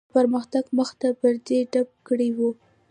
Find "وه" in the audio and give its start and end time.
2.37-2.49